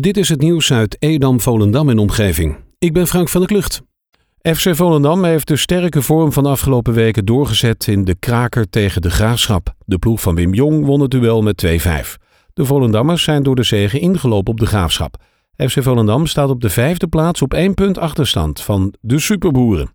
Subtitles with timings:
[0.00, 2.56] Dit is het nieuws uit Edam, Volendam en omgeving.
[2.78, 3.82] Ik ben Frank van der Klucht.
[4.42, 9.02] FC Volendam heeft de sterke vorm van de afgelopen weken doorgezet in de kraker tegen
[9.02, 9.74] de Graafschap.
[9.84, 11.70] De ploeg van Wim Jong won het duel met 2-5.
[12.52, 15.16] De Volendammers zijn door de zegen ingelopen op de Graafschap.
[15.56, 19.92] FC Volendam staat op de vijfde plaats op één punt achterstand van de Superboeren.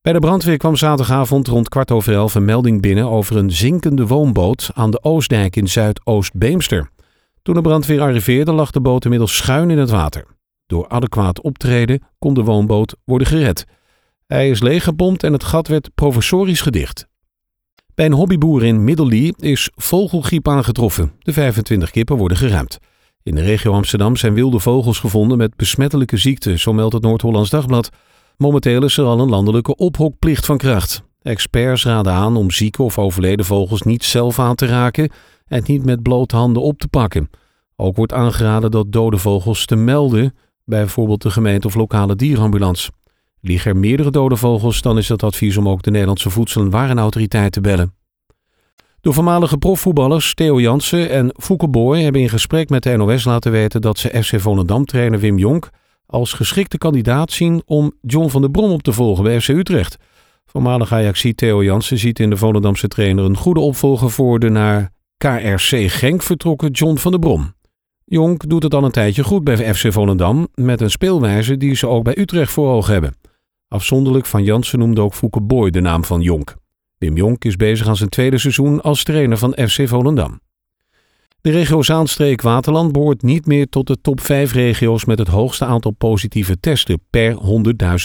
[0.00, 4.06] Bij de brandweer kwam zaterdagavond rond kwart over elf een melding binnen over een zinkende
[4.06, 6.92] woonboot aan de Oostdijk in Zuidoost-Beemster.
[7.44, 10.26] Toen de brandweer arriveerde lag de boot inmiddels schuin in het water.
[10.66, 13.64] Door adequaat optreden kon de woonboot worden gered.
[14.26, 17.08] Hij is leeggepompt en het gat werd provisorisch gedicht.
[17.94, 21.12] Bij een hobbyboer in Middellie is vogelgriep aangetroffen.
[21.18, 22.78] De 25 kippen worden geruimd.
[23.22, 27.50] In de regio Amsterdam zijn wilde vogels gevonden met besmettelijke ziekte, zo meldt het Noord-Hollands
[27.50, 27.90] Dagblad.
[28.36, 31.02] Momenteel is er al een landelijke ophokplicht van kracht.
[31.22, 35.10] Experts raden aan om zieke of overleden vogels niet zelf aan te raken
[35.46, 37.30] en niet met blote handen op te pakken.
[37.76, 42.90] Ook wordt aangeraden dat dode vogels te melden bij bijvoorbeeld de gemeente of lokale dierenambulance.
[43.40, 46.70] Liggen er meerdere dode vogels, dan is het advies om ook de Nederlandse Voedsel- en
[46.70, 47.94] Warenautoriteit te bellen.
[49.00, 53.52] De voormalige profvoetballers Theo Jansen en Fouke Boy hebben in gesprek met de NOS laten
[53.52, 55.68] weten dat ze FC Volendam-trainer Wim Jonk
[56.06, 59.96] als geschikte kandidaat zien om John van der Brom op te volgen bij FC Utrecht.
[60.46, 64.90] Voormalig Ajaxie Theo Jansen ziet in de Volendamse trainer een goede opvolger voor de naar
[65.16, 67.53] KRC Genk vertrokken John van der Brom.
[68.04, 71.86] Jonk doet het al een tijdje goed bij FC Volendam met een speelwijze die ze
[71.86, 73.14] ook bij Utrecht voor ogen hebben.
[73.68, 76.54] Afzonderlijk van Jansen noemde ook Fouke Boy de naam van Jonk.
[76.98, 80.40] Wim Jonk is bezig aan zijn tweede seizoen als trainer van FC Volendam.
[81.40, 85.90] De regio Zaanstreek-Waterland behoort niet meer tot de top 5 regio's met het hoogste aantal
[85.90, 87.36] positieve testen per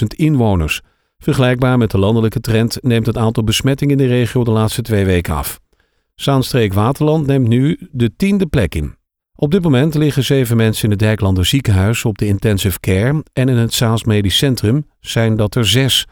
[0.02, 0.82] 100.000 inwoners.
[1.18, 5.06] Vergelijkbaar met de landelijke trend neemt het aantal besmettingen in de regio de laatste twee
[5.06, 5.60] weken af.
[6.16, 8.98] Zaanstreek-Waterland neemt nu de tiende plek in.
[9.42, 13.50] Op dit moment liggen zeven mensen in het Dijklander ziekenhuis op de intensive care en
[13.50, 16.08] in het Saals Medisch Centrum zijn dat er zes.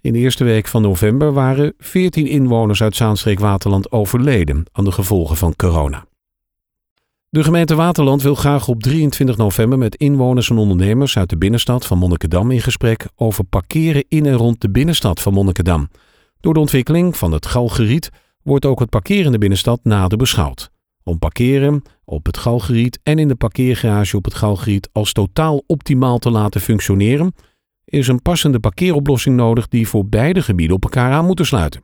[0.00, 5.36] In de eerste week van november waren 14 inwoners uit Zaanstreek-Waterland overleden aan de gevolgen
[5.36, 6.04] van corona.
[7.28, 11.86] De gemeente Waterland wil graag op 23 november met inwoners en ondernemers uit de binnenstad
[11.86, 15.88] van Monnikendam in gesprek over parkeren in en rond de binnenstad van Monnikendam.
[16.40, 18.10] Door de ontwikkeling van het Galgeriet
[18.42, 20.72] wordt ook het parkeren in de binnenstad nader beschouwd.
[21.04, 26.18] Om parkeren op het Galgeriet en in de parkeergarage op het Galgeriet als totaal optimaal
[26.18, 27.34] te laten functioneren,
[27.84, 31.82] is een passende parkeeroplossing nodig die voor beide gebieden op elkaar aan moeten sluiten.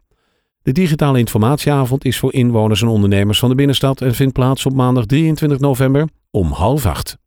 [0.63, 4.75] De digitale informatieavond is voor inwoners en ondernemers van de binnenstad en vindt plaats op
[4.75, 7.19] maandag 23 november om half acht.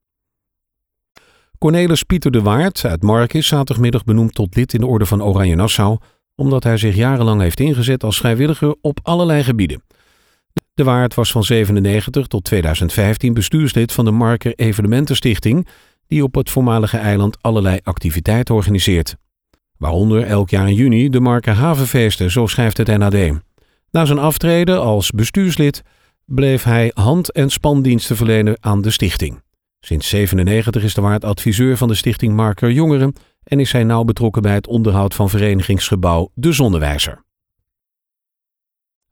[1.58, 5.24] Cornelis Pieter de Waard uit Mark is zaterdagmiddag benoemd tot lid in de Orde van
[5.24, 5.98] Oranje Nassau,
[6.36, 9.84] omdat hij zich jarenlang heeft ingezet als vrijwilliger op allerlei gebieden.
[10.76, 15.68] De Waard was van 97 tot 2015 bestuurslid van de Marker Evenementenstichting,
[16.08, 19.16] die op het voormalige eiland allerlei activiteiten organiseert.
[19.78, 23.42] Waaronder elk jaar in juni de Marker Havenfeesten, zo schrijft het NAD.
[23.92, 25.82] Na zijn aftreden als bestuurslid
[26.26, 29.42] bleef hij hand- en spandiensten verlenen aan de stichting.
[29.80, 33.14] Sinds 97 is de Waard adviseur van de stichting Marker Jongeren
[33.44, 37.23] en is hij nauw betrokken bij het onderhoud van verenigingsgebouw De Zonnewijzer.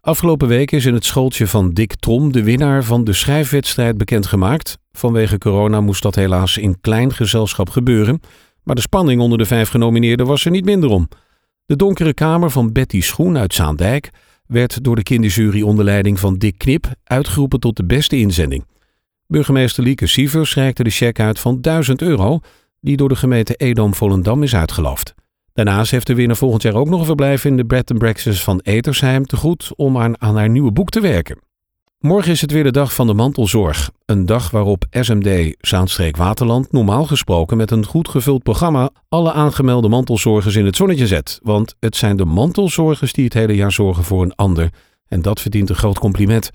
[0.01, 4.77] Afgelopen week is in het schooltje van Dick Trom de winnaar van de schrijfwedstrijd bekendgemaakt.
[4.91, 8.21] Vanwege corona moest dat helaas in klein gezelschap gebeuren,
[8.63, 11.07] maar de spanning onder de vijf genomineerden was er niet minder om.
[11.65, 14.09] De donkere kamer van Betty Schoen uit Zaandijk
[14.47, 18.65] werd door de kinderjury onder leiding van Dick Knip uitgeroepen tot de beste inzending.
[19.27, 22.39] Burgemeester Lieke Sievers reikte de cheque uit van 1000 euro,
[22.79, 25.13] die door de gemeente Edam-Volendam is uitgeloofd.
[25.53, 28.59] Daarnaast heeft de winnaar volgend jaar ook nog een verblijf in de Bed and van
[28.59, 31.39] Etersheim te goed om aan, aan haar nieuwe boek te werken.
[31.99, 33.91] Morgen is het weer de dag van de mantelzorg.
[34.05, 39.89] Een dag waarop SMD Zaanstreek Waterland normaal gesproken met een goed gevuld programma alle aangemelde
[39.89, 41.39] mantelzorgers in het zonnetje zet.
[41.43, 44.69] Want het zijn de mantelzorgers die het hele jaar zorgen voor een ander.
[45.07, 46.49] En dat verdient een groot compliment.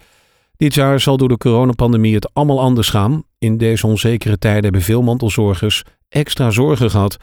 [0.57, 3.23] Dit jaar zal door de coronapandemie het allemaal anders gaan.
[3.39, 7.17] In deze onzekere tijden hebben veel mantelzorgers extra zorgen gehad.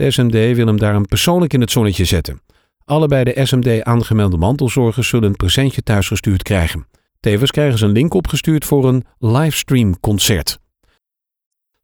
[0.00, 2.40] De SMD wil hem daarom persoonlijk in het zonnetje zetten.
[2.84, 6.86] Allebei de SMD aangemelde mantelzorgers zullen een presentje thuisgestuurd krijgen.
[7.20, 10.58] Tevens krijgen ze een link opgestuurd voor een livestream concert.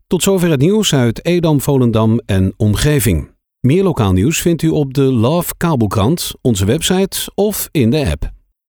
[0.06, 3.30] Tot zover het nieuws uit Edam, Volendam en omgeving.
[3.60, 8.34] Meer lokaal nieuws vindt u op de Love Kabelkrant, onze website of in de app.